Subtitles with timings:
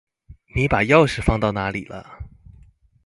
[0.55, 2.17] 你把钥匙放到哪里了？